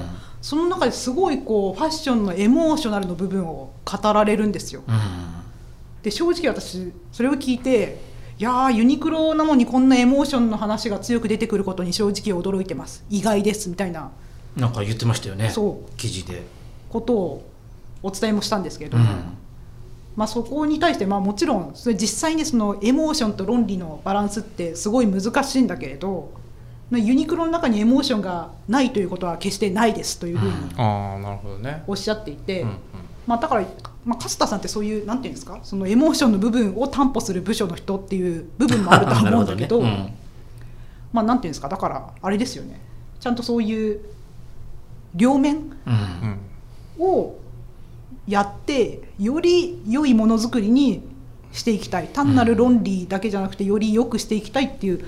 [0.42, 4.82] その中ですごいこうファッションのエモーショナルの部分を語られるんですよ。
[4.86, 4.94] うん
[6.02, 8.00] で正直私それを聞いて
[8.38, 13.04] いやーユニクロなのにこんなエモーションの話が強く出てくることに正直驚いてます。
[13.10, 14.12] 意外ですみたいな。
[14.56, 15.96] なんか言ってましたよねそう。
[15.96, 16.42] 記事で、
[16.88, 17.50] ことを
[18.02, 19.38] お伝えもしたんですけれども、うん。
[20.16, 26.32] まあ、そこに対してまあもちろんそれ実際にそのエモーションと論理のバランスってすごい難しいんだけれど
[26.90, 30.80] まあユニクロの中にエモーションがないということは決してないですというふうにうん。
[30.80, 31.84] ああなるほどね。
[31.86, 32.76] おっしゃっていて、うんうん。
[33.28, 33.64] まあ、だから、
[34.08, 35.60] まあ、勝田さんってそういうなんていうんですか？
[35.62, 40.16] そのエモーションの部分を担保する部署の人っていう部分もあるとは思うんだけどなるほね。
[41.12, 41.68] まあなんていうんですか？
[41.68, 42.80] だからあれですよね。
[43.20, 44.00] ちゃんとそういう
[45.14, 45.68] 両面うん
[46.98, 47.04] うん。
[47.04, 47.38] を
[48.26, 51.02] やってより良いものづくりに
[51.52, 52.08] していきたい。
[52.08, 55.04] 単なる論理だけじゃなくてより良くしていきたいっていう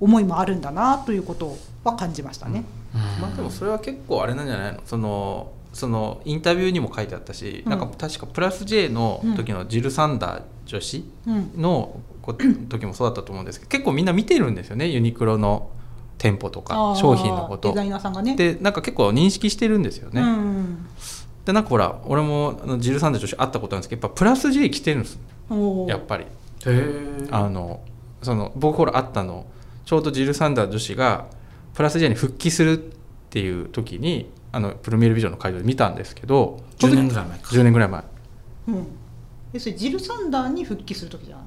[0.00, 2.64] 思いもあるんだなということは感じましたね。
[2.94, 3.00] うん。
[3.22, 4.80] まあでもそれは結構あれなんじゃないの？
[4.84, 7.70] そのそのインタビューにも書いてあったし、うん。
[7.70, 11.52] なんか確かプラス J の時のジル・サンダー女子うん。
[11.56, 15.70] のこ時もそうだったと思うんですけど結構みんな見てるんですよねユニクロの
[16.18, 17.70] 店舗とあかー商品のこと。
[17.70, 18.36] デザイナーさんがね。
[18.36, 20.86] でなんか結構認識してるんですよね、うん
[21.46, 25.18] でなんかほら俺もあのジル・サンダー女子会ったことあるんですけどやっぱプラス J 来てるんです。
[25.88, 26.26] やっぱり。
[27.30, 27.80] あの
[28.22, 29.46] その僕ほら会ったの
[29.86, 31.26] ちょうどジル・サンダー女子が
[31.72, 32.92] プラス J に復帰するっ
[33.30, 37.44] ていう時にあのプルミエルビジョンの会場で見たんですけど10年ぐらい前か。
[37.50, 38.02] 10年ぐらい前。
[38.68, 38.86] うん。
[39.52, 41.40] えそれジル・サンダーに復帰する時じゃん。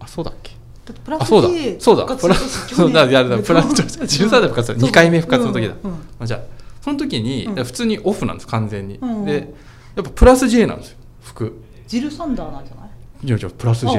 [0.00, 0.52] あそうだっけ？
[0.84, 1.48] だってプラスあそうだ。
[1.80, 2.06] そうだ。
[2.06, 3.04] 復プラスそうだ。
[3.04, 5.74] いやだプラス そう ジル・サンダー復活2回目復活の時だ。
[5.82, 6.40] うんうんあじゃあ
[6.82, 7.64] その時に、うん。
[7.64, 9.54] 普通にオフなんです完全に、うんで
[9.96, 11.62] やっぱプラス J なんですよ服。
[11.86, 13.26] ジル・サンダーなんじゃない？
[13.26, 13.98] いやじゃあプラス J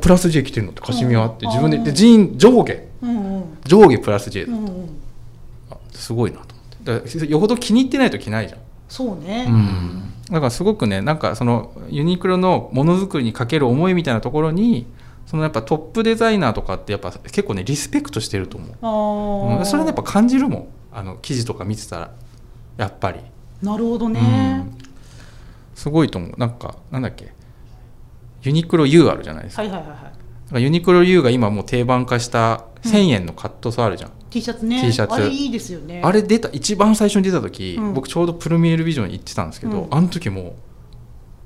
[0.00, 2.74] プラス J 着てるのってカシミヤあってうん自分ででジーン上下。
[3.02, 3.44] うんうん。
[3.64, 4.88] 上下プラス J だうんうん。
[5.70, 6.51] あすごいなと
[6.84, 8.60] だよほど気に入ってないと着ないじゃん。
[8.88, 14.86] そうね、うん、だからすごくねなんかそのユニクロのものづくりにかける思いみたいなところに
[15.24, 19.66] そのやっぱトップデザイナーとかってやっぱ結構ねリスペクトしてると思う、うん。
[19.66, 20.68] それはねやっぱ感じるもん。
[20.94, 22.10] あの記事とか見てたら。
[22.76, 23.20] やっぱり、
[23.62, 24.78] なるほどうねん、
[25.74, 26.34] すごいと思う。
[26.38, 27.32] なんかなんだっけ。
[28.42, 34.80] ユニクロ U あるじゃないですか,、はいはいはいユニクロ U が今もう定番化した1000円のカットソーあるじゃん、T シャツね。
[34.80, 35.14] T シャツ。
[35.14, 36.00] あれいいですよね。
[36.02, 37.92] あれ出た一番最初に出た時、うん。
[37.92, 39.94] 僕ちょうどプルミエルビジョンに行ってたんですけど、うん。
[39.94, 40.56] あの時も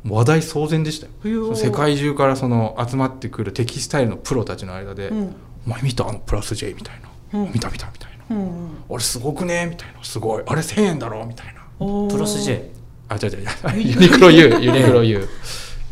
[0.05, 1.57] う話題騒然でしたよ。
[1.57, 5.35] 世界中からその集まってくるテキスタイルのプロたちの間で「うん。
[5.67, 7.01] お前見たあのプラス J」みたい
[7.33, 7.53] な「うん。
[7.53, 8.37] 見た見た」みたいな。
[8.37, 10.43] うんうん「あれすごくね」みたいな「すごい。
[10.47, 11.63] あれ1000円だろ」みたいな。
[12.09, 12.71] プラス J
[13.09, 13.39] あ違う違う。
[13.39, 13.47] 違う
[13.77, 15.29] ユニユニクロ U ユニクロ U ユ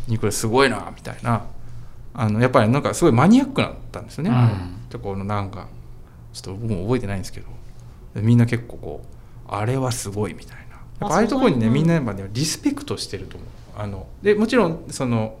[0.07, 1.43] ニクロすごいなみたいな
[2.13, 5.67] あのやっぱりなんかすごいマニアックだったんですよね、うんでこのなんか
[6.35, 7.47] ちょっと僕も覚えてないんですけど
[8.15, 9.07] みんな結構こう
[9.47, 10.75] あれはすごいみたいな。
[10.99, 13.49] やっぱああいうところにねみんなやっぱねリスペクトしてると思う。
[13.77, 15.37] あのでもちろんその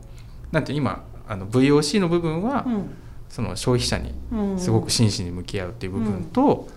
[0.51, 2.95] なんて今あの VOC の部分は、うん。
[3.27, 4.59] その消費者にうん。
[4.59, 6.69] すごく真摯に向き合うっていう部分と、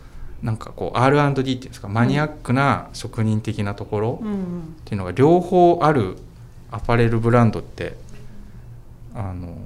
[0.43, 4.37] なんかこう R&D っていうんですかマニアックな職人的なところ、うんうん。
[4.37, 4.41] っ
[4.85, 6.17] ていうのが両方ある
[6.73, 7.97] アパレルブランドって
[9.15, 9.57] あの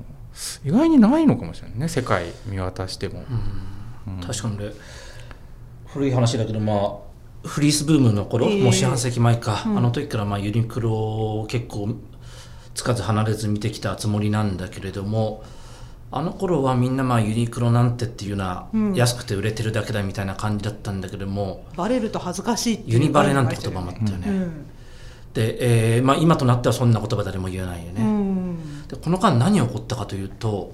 [0.64, 3.81] 意外にないのかもしれないね世界見渡しても、うんうん
[4.26, 4.72] 確かにね。
[5.86, 9.78] 古い話だけどまあフリースブームの頃、ええもう四半世紀前か、うん。
[9.78, 11.96] あの時からまあユニクロを結構
[12.74, 15.42] つかず離れず見てきたつもりなんだけれども
[16.10, 18.94] あの頃はみんなまあユニクロなんてっていうのは、うん。
[18.94, 24.66] 安くて売れてるだけだみたいな感じだったんだけどもバレると恥ずかしいユニバレなんて言葉もあったよね、うん。
[25.34, 28.88] で、えーまあ、今となってはそんな言葉誰も言えないよね、うん。
[28.88, 30.72] でこの間何が起こったかというと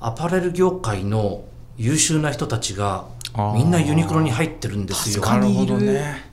[0.00, 1.44] アパレル業界の
[1.78, 3.06] 優秀な人たちが
[3.54, 5.22] みんなユニクロに入ってるんですよ。
[5.22, 5.62] 確かに。
[5.62, 6.30] いるなるほどね。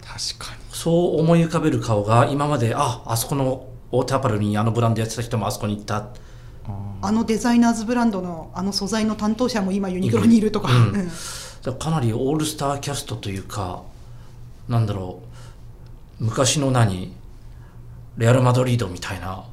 [0.00, 0.62] 確かに。
[0.70, 6.08] そう思い浮かべる顔が今までああそこの大手アパレルにあのブランドやってた人もあそこに行った。
[7.00, 10.84] あのデザイナーズブランドのあの素材の担当者も今ユニクロにいるとか、うん。
[10.86, 10.92] うん。
[10.92, 11.10] だか
[11.64, 13.82] らかなりオールスターキャストというか
[14.68, 15.20] なんだろ
[16.20, 16.24] う。
[16.24, 17.12] 昔の何？
[18.16, 19.44] レアル・マドリードみたいな。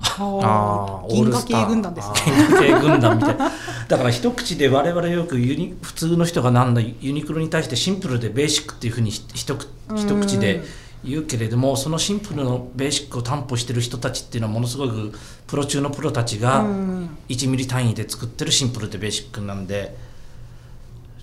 [1.10, 2.16] 銀河系軍団ですね。
[2.26, 3.38] 銀河系軍団みたい。
[3.38, 3.52] な
[3.88, 10.62] だから一口で我々よくユニ普通の人がなんだユニクロに対してシンプルでベーシックっていうふうにひ一口一口で
[11.04, 15.14] 言うけれどもそのシンプルのベーシックを担保してる人たちっていうのはものすごく
[15.48, 17.18] プロ中のプロたちがうん。
[17.28, 19.96] 1ミリ単位で作ってるシンプルでベーシックなんで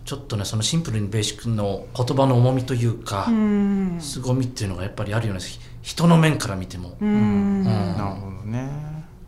[0.04, 3.96] ちょっとねそのシンプルにベーシックの言葉の重みというかうん。
[4.00, 6.96] 凄みっていうのがやっぱりあるようなひ人の面から見ても。
[7.00, 8.68] なるほどね。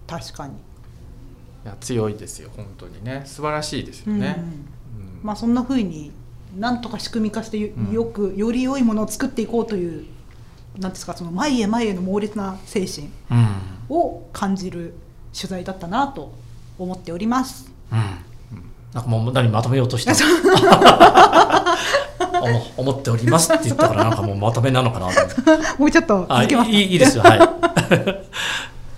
[0.06, 0.56] 確かに、い
[1.64, 3.22] や強いですよ本当にね。
[3.24, 4.42] 素晴らしいですよね、
[5.22, 6.12] まあそんな風に
[6.58, 7.92] なんとか仕組み化してようん。
[7.92, 10.04] よくより良いものを作っていこうという
[10.78, 13.46] なんですかその前へ前への猛烈な精神うん。
[13.88, 14.94] を感じる
[15.34, 16.32] 取材だったなと
[16.78, 17.70] 思っております。
[17.90, 17.98] うん。
[18.92, 20.20] なんかもう何まとめようとして思
[22.76, 25.20] 思っておりますって言ったからなんかもうまとめなのかなと。
[25.20, 26.70] 思ってもうちょっと続けます。
[26.70, 26.76] か。
[26.76, 27.22] いいいですよ。
[27.22, 27.38] はい。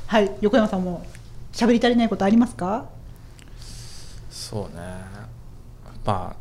[0.06, 1.04] はい、横山さんも
[1.52, 2.86] 喋り足りないことありますか？
[4.30, 4.82] そうね。
[6.04, 6.36] ま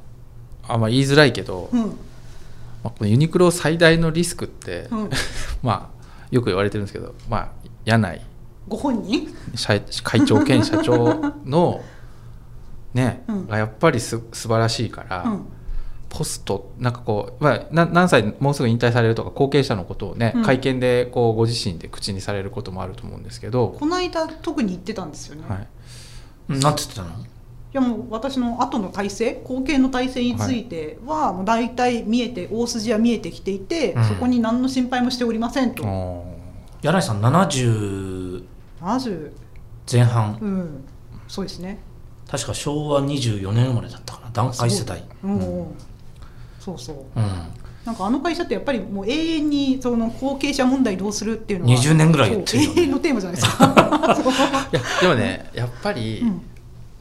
[0.68, 1.88] ああんま言いづらいけど、うん、ま
[2.86, 5.10] あ、このユニクロ最大のリスクって、うん、
[5.64, 7.48] まあよく言われてるんですけどまあ
[7.86, 8.22] 柳井
[8.68, 9.28] ご本人？
[9.56, 11.82] 社会長兼社長の
[12.94, 13.48] ね、うん。
[13.48, 15.46] がやっぱりす素晴らしいから、うん、
[16.16, 20.44] ポストなんかこう、まあ、な何歳もうすぐ引退されるとか後継者のことをね、うん。
[20.44, 25.44] 会見でこうご自身で口にされることもあると思うんですけど、この間特に言ってたんですよね。
[25.50, 25.68] はい、
[26.50, 27.10] うんなんて言ってたの？
[27.10, 27.26] い
[27.74, 34.04] やもう私の後の体制後継の体制についてはもう大体見えて大筋は見えてきていて、うん。
[34.06, 35.84] そこに何の心配もしておりませんと、
[36.84, 38.44] 柳井さん70
[38.82, 39.32] 70
[39.92, 40.38] 前半。
[40.40, 40.86] うん。
[41.28, 41.80] そうですね。
[42.30, 45.04] 確か昭和24年生まれだったかな団塊世代。
[45.24, 45.76] うん、うん
[46.64, 46.96] そうそう。
[47.16, 47.24] うん。
[47.86, 52.82] なんかあの会社ってやっぱりもう永遠にその後継者問題どうするっていうのは20年ぐらい言ってるよね。
[52.82, 54.70] 永遠のテーマじゃないですか。
[54.72, 56.42] いやでもねやっぱり、うん。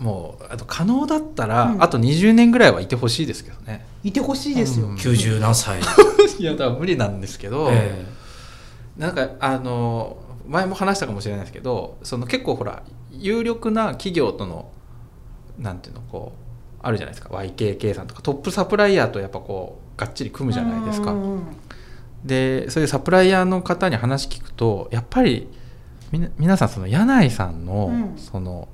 [0.04, 1.82] もうあと可能だったら、うん。
[1.82, 3.86] あと20年ぐらいはいてほしいですけどね。
[4.02, 4.94] いてほしいですよ、うん。
[4.96, 5.78] 90何歳。
[6.38, 8.04] いやだから無理なんですけど、え。
[8.96, 10.16] なんかあの
[10.48, 14.70] 前も話したかもしれないですけどその結構ほら有力な企業との
[15.58, 16.41] なんていうのこう
[16.82, 17.34] あるじゃないですか。
[17.34, 18.22] YKK さんとか。
[18.22, 21.12] トップサプライヤーとやっぱこうがっちり組むじゃないですか。
[21.12, 21.42] うんうん
[22.24, 25.48] でそういうサプライヤーの方に話聞くとやっぱり
[26.12, 28.18] みな皆さんその柳井さんの、うん。
[28.18, 28.68] その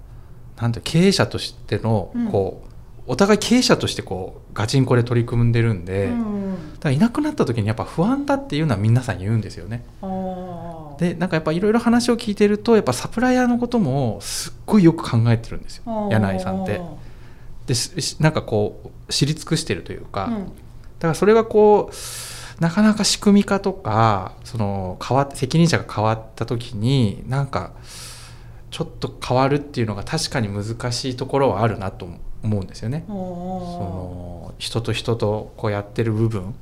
[0.60, 2.28] なんて経営者としてのうん。
[2.28, 2.68] こう、
[3.06, 9.84] お互い経営者としてこうガチンコで取り組んでるんで、うだんからいなくなった時にやっぱ不安だっていうのは皆さん言うんですよね。
[10.98, 16.08] でなんかやっぱいろいろ話を聞いてるとやっぱサプライヤーのこともすっごいよく考えてるんですよ。
[16.10, 16.82] 柳井さんって。
[17.68, 17.74] で
[18.18, 20.44] なんかこう知り尽くしてるというか、うん。
[20.46, 20.50] だ
[21.02, 27.72] からそれがこうなかなか仕組み化とかその変わっ責任者が変わった時になんか
[28.70, 32.08] ちょっと変わるっていうのが確かに難しいところはあるなと
[32.42, 33.04] 思うんですよね。
[33.06, 36.54] その人と人とこうやってる部分。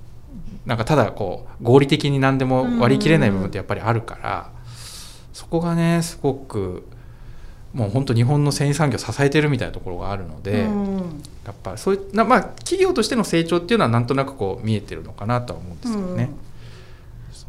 [0.66, 4.50] なんかただこう合理的に何でも割り切れない部分ってやっぱりあるから
[5.32, 6.84] そこがねすごく
[7.76, 11.22] もう本当日本の繊維産業を支えてるみたいなところがあるので、うん。
[11.44, 16.30] やっぱそういうなまあ企業としての成長っていうのはなんとなくこう見えてるのかなとは思うんですけどね。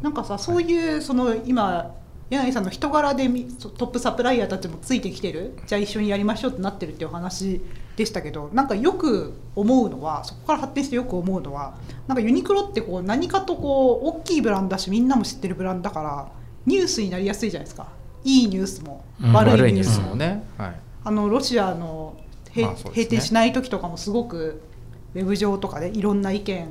[0.00, 0.04] ん。
[0.04, 1.94] なんかさそういうその今
[2.28, 5.56] 柳井さんの人柄でみトップサプライヤーたちもついてきてる？
[5.66, 7.62] じゃあ一緒にやりましょうってなってるっていうお話
[7.96, 16.28] でしたけどなんかよく思うのはそこから発展してよく思うのはなんかユニクロってこう何かとこう大きいブランドだしみんなも知ってるブランドだから
[16.66, 17.88] ニュースになりやすいじゃないですか
[18.28, 20.14] いいニュースもうん悪悪いニュースも。
[20.14, 22.16] ね、はい、あのロシアの
[22.54, 24.62] 閉,、店しない時とかもすごく
[25.14, 26.68] ウェブ上とかでいろんな意見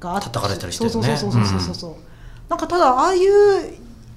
[0.00, 0.92] があって叩かれたりしてるね。
[0.92, 1.94] そうそうそうそうそうそう、
[2.48, 3.30] なんかただああいう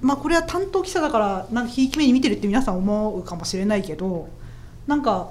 [0.02, 4.28] まあこれは担当記者だからなんかひいき目に見てるって皆さん思うかもしれないけど
[4.86, 5.30] なんか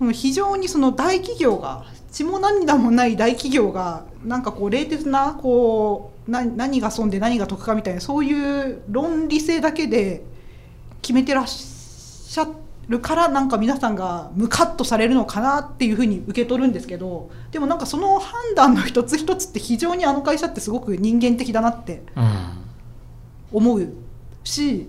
[0.00, 10.24] うん非常にその大企業が血も涙もない大企業がなんかこう冷徹なこうな何が損で何が得かみたいなそういう論理性だけで
[11.02, 12.48] 決めてらっしゃ
[12.88, 22.58] るからなんか皆さんがムカッとされるのかなっていうふうに受け取るんですけどでもなんかその判断の一つ一つって非常にあの会社ってすごく人間的だなってうん
[23.50, 23.92] 思う
[24.44, 24.86] し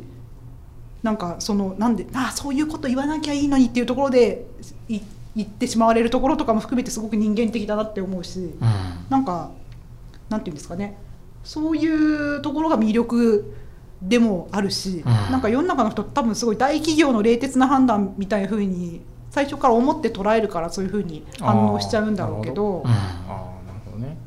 [1.01, 4.45] なんかそのなんでああそういうこと言わなきゃいいのにっていうところで
[4.87, 4.99] い
[5.35, 8.55] 言ってしまわれるところとかも含めてすごく人間的だなって思うしうん。
[9.09, 9.51] なんか
[10.27, 10.97] なんていうんですかね。
[11.43, 11.87] そうい
[12.37, 13.53] うところが魅力
[14.01, 15.31] でもあるし、うん。
[15.31, 22.83] なんか世の中の人多分すごい大企業の冷徹な判断みたいな風に最初から思って捉えるからそういう風に反応しちゃうんだろうけど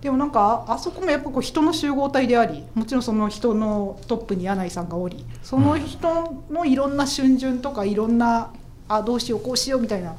[0.00, 8.52] でもなんかあそこもやっぱこう人の集合体でありもちろんその人のトップに柳井さんがおりその人のいろんな春巡とかいろんな
[8.88, 10.14] あどうしようこうしようみたいな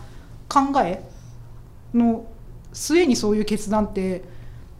[0.48, 1.04] 考え
[1.94, 2.26] の
[2.72, 4.24] 末にそういう決断って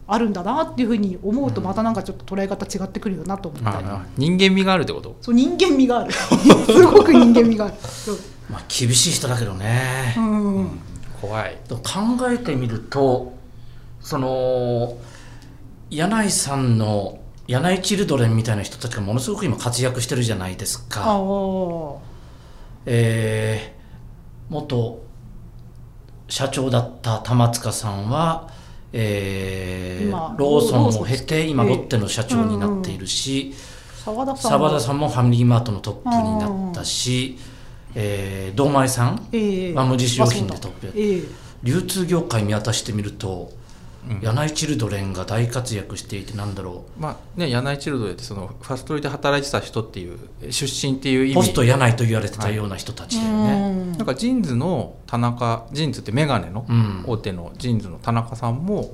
[0.06, 5.16] あるんだなっていうふうに思うとまたなんかちょっと捉え方違ってくるよなと思ったり、あ人間味があるってこと？
[5.20, 6.12] そう人間味がある。
[6.12, 7.74] すごく人間味がある。
[8.50, 10.80] まあ、厳しい人だけどね、うん
[11.20, 11.56] 怖い。
[11.66, 13.32] でも考えてみると
[14.00, 14.94] その
[15.90, 21.02] 柳井さんの柳井チルドレンみたいな人たちがものすごく今活躍してるじゃないですあか。
[21.06, 21.14] あ。
[22.86, 23.74] えー
[24.50, 25.02] 元
[26.28, 28.50] 社長だった玉塚さんは、
[28.96, 33.52] えー今ローソンを経て今ええロッテの社長になっているし、
[34.04, 34.36] 澤田
[34.80, 37.36] さんもファミリーマートのトップになったし、
[37.94, 40.92] えー堂前さんええまあ無印良品でトップ
[41.64, 43.63] 流通業界見渡してみると、うん
[44.20, 50.18] 柳井チルドレンが大活躍していてなんだろまあね柳井チルドレンってそのファストリーで働いてた人っていう
[50.50, 51.32] 出身っていう意味。
[51.32, 53.96] うポスト柳井と言われてたような人たちだよね。
[53.96, 57.04] なんかジーンズの田中ジーンズってメガネのうん。
[57.06, 58.92] 大手のジーンズの田中さんも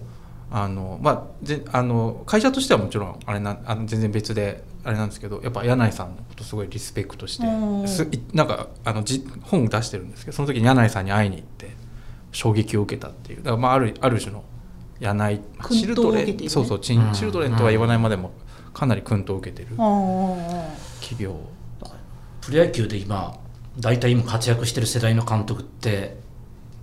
[0.51, 7.89] あの、まあ、ぜあの会社としてはもちろんあれなあの全然別であれなんですけどやっぱ柳井さんのことすごいリスペクトしてうん。
[7.89, 11.71] すいなんかあのじ本を出してるんですけどその時に柳井さんに会いに行って
[12.33, 13.39] 衝撃を受けたっていう。
[13.39, 14.45] だからまああるある種の
[15.01, 16.49] 柳井薫陶チルドレン、ね。
[16.49, 17.11] そうそうチうん。
[17.11, 18.33] ンチルドレンとは言わないまでも
[18.73, 19.77] かなり薫陶を受けてる
[21.01, 21.37] 企業。
[22.41, 23.39] プロ野球で今
[23.79, 26.17] 大体今活躍してる世代の監督って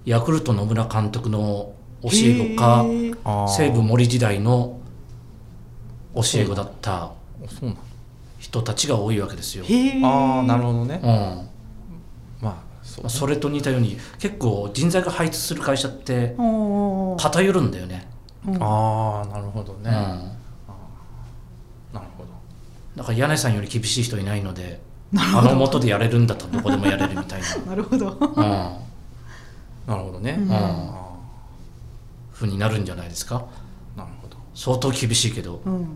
[0.06, 2.86] ヤクルト野村監督の教え子か
[3.48, 4.80] 西武森時代の
[6.16, 7.12] 教え子だった
[7.50, 7.66] そう。
[7.66, 7.78] なの
[8.40, 9.66] 人たちが多いわけですよ。
[10.06, 11.00] あなるほどね。
[11.04, 11.50] うん
[13.02, 16.36] まあそれと似たように結構人材が配置する会社って
[17.18, 18.08] 偏るんだよね。
[18.48, 18.64] うん。
[18.64, 19.90] ああなるほどね、うん、
[21.94, 22.30] なるほど。
[22.96, 24.80] だから柳井さんより厳しい人いないので
[25.16, 27.76] あの元でやれるんだったらどこでもやれるみたいな。
[27.76, 28.06] るほど。
[28.06, 28.36] な、うん、
[29.88, 30.52] なるほどね、うん。
[30.52, 31.08] あ
[32.32, 33.46] ふうになるんじゃないですか。
[33.96, 34.38] ーなるほど。
[34.54, 35.74] 相当厳しいけど、うん。
[35.74, 35.90] うん。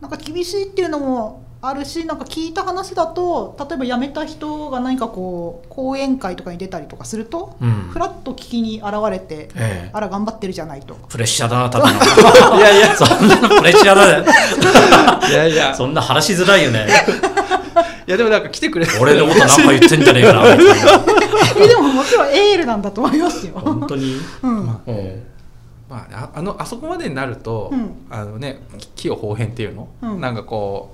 [0.00, 7.70] なんか厳しいっていうのもあるしなんか聞いた話だと例えば辞めた人が何かこう講演会とかに出たりとかすると、うん。
[7.90, 9.90] ふらっと聞きに現れて、ええ。
[9.92, 10.94] あら頑張ってるじゃないと。
[11.08, 11.88] プレッシャーだな多分。
[12.58, 12.94] いやいや。
[12.96, 14.26] そんなのプレッシャーだね
[15.30, 15.74] いやいや。
[15.74, 16.86] そんな話しづらいよね。
[18.06, 20.74] いやでもなんか来てくれ俺のことなんか言ってんじゃねえかなみたいな。
[21.64, 24.66] えでももちろんエールなんだと思いますよ、本当に、うん。
[24.66, 25.22] まうん。
[25.88, 27.90] まあ、ああのあそこまでになると、うん。
[28.10, 28.60] あのね
[28.96, 30.20] 器用方変っていうの、うん。
[30.20, 30.93] なんかこ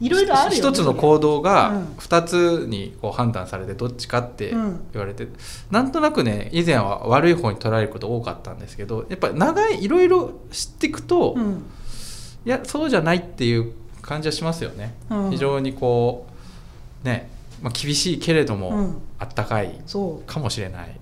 [0.00, 1.94] いろいろあるよ、ね、一つの行動うがん。
[1.98, 4.80] 二つにこう判断されてどっちかってうん。
[4.92, 5.28] 言われて、
[5.70, 11.62] なんとなくね以前は悪い方に捉えること多かったんですけどやっぱり長いいろいろ知っていくと、いうん。
[12.44, 15.30] やそうじゃないっていう感じはしますよね、うん。
[15.30, 16.26] 非常にこ
[17.04, 17.30] うね、
[17.62, 18.98] まあ、厳しいけれども、うん。
[19.18, 20.98] あったかいそかもしれない。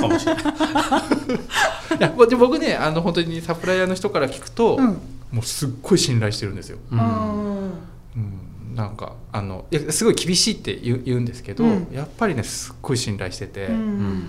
[0.00, 0.44] かもしれない。
[1.98, 5.00] いや僕ねあの本当にサプライヤーの人から聞くと、ううん。
[5.32, 6.78] もうすっごい信頼してるんですよ。
[6.92, 7.70] うん
[8.16, 8.22] うん
[8.70, 11.88] うん、なんかあのいやすごい厳しいって言う言うんですけど、うん。
[11.92, 13.74] やっぱりねすっごい信頼してて、うん。
[13.74, 14.24] うん。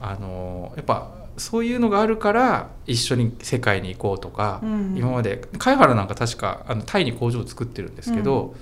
[0.00, 4.94] あのやっぱそういうのがあるから一緒に世界に行こうとか、うん。
[4.96, 8.54] 今まで貝原なんか確かあのタイに工場を作ってるんですけど、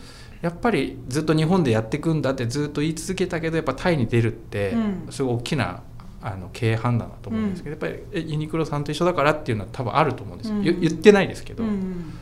[0.43, 5.07] やっぱりずっと日本でやっていくんだってずっと言い続けたけどやっぱタイに出るってうん。
[5.11, 5.83] すごい大きな
[6.21, 10.63] あの経営判断だと思うんですけど、やっぱりえユニクロさんと一緒だからっていうのは多分あると思うんですよ、うん。
[10.63, 12.13] 言言ってないですけど、うん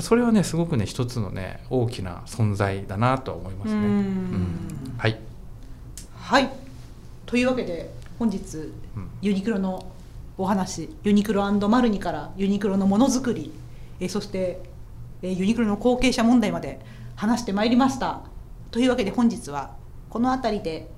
[0.00, 3.78] それはねすごくね一つのね大きな存在だなとは思いますね。
[3.78, 3.84] うん。
[3.84, 4.94] うん。
[4.96, 5.18] はい、
[6.16, 6.50] はい。
[7.26, 9.08] というわけで本日うん。
[9.22, 9.90] ユニクロの
[10.36, 13.52] お話ユニクロマルニからユニクロのものづくり
[14.00, 14.60] えーそして
[15.22, 16.80] えーユニクロの後継者問題まで
[17.16, 18.20] 話してまいりました。
[18.70, 19.74] というわけで本日は
[20.10, 20.88] この辺りで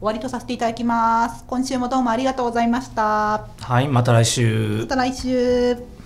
[0.00, 1.44] 終わりとさせていただきます。
[1.46, 3.46] 今週もどうもありがとうございました。
[3.60, 4.78] はいまた来週。
[4.80, 5.99] また来週